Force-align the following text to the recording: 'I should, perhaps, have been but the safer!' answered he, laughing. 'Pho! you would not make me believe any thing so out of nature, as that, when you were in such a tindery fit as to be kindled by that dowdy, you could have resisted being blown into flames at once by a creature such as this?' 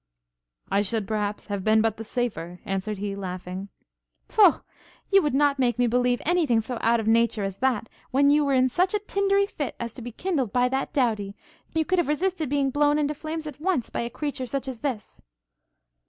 'I 0.71 0.81
should, 0.81 1.07
perhaps, 1.07 1.45
have 1.45 1.63
been 1.63 1.79
but 1.79 1.97
the 1.97 2.03
safer!' 2.03 2.59
answered 2.65 2.97
he, 2.97 3.15
laughing. 3.15 3.69
'Pho! 4.27 4.61
you 5.11 5.21
would 5.21 5.35
not 5.35 5.59
make 5.59 5.77
me 5.77 5.85
believe 5.85 6.19
any 6.25 6.47
thing 6.47 6.59
so 6.59 6.79
out 6.81 6.99
of 6.99 7.05
nature, 7.07 7.43
as 7.43 7.57
that, 7.59 7.87
when 8.09 8.31
you 8.31 8.43
were 8.43 8.55
in 8.55 8.67
such 8.67 8.95
a 8.95 8.99
tindery 8.99 9.45
fit 9.45 9.75
as 9.79 9.93
to 9.93 10.01
be 10.01 10.11
kindled 10.11 10.51
by 10.51 10.67
that 10.67 10.91
dowdy, 10.91 11.35
you 11.75 11.85
could 11.85 11.99
have 11.99 12.07
resisted 12.07 12.49
being 12.49 12.71
blown 12.71 12.97
into 12.97 13.13
flames 13.13 13.45
at 13.45 13.61
once 13.61 13.91
by 13.91 14.01
a 14.01 14.09
creature 14.09 14.47
such 14.47 14.67
as 14.67 14.79
this?' 14.79 15.21